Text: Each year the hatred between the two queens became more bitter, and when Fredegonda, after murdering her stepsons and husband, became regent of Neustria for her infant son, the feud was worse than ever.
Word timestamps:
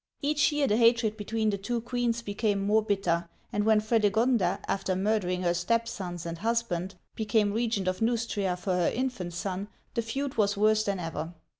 Each 0.23 0.51
year 0.51 0.65
the 0.65 0.77
hatred 0.77 1.15
between 1.15 1.51
the 1.51 1.59
two 1.59 1.79
queens 1.79 2.23
became 2.23 2.59
more 2.59 2.81
bitter, 2.83 3.29
and 3.53 3.65
when 3.65 3.79
Fredegonda, 3.79 4.59
after 4.67 4.95
murdering 4.95 5.43
her 5.43 5.53
stepsons 5.53 6.25
and 6.25 6.39
husband, 6.39 6.95
became 7.15 7.53
regent 7.53 7.87
of 7.87 8.01
Neustria 8.01 8.55
for 8.57 8.73
her 8.73 8.89
infant 8.89 9.33
son, 9.35 9.67
the 9.93 10.01
feud 10.01 10.37
was 10.37 10.57
worse 10.57 10.83
than 10.85 10.99
ever. 10.99 11.35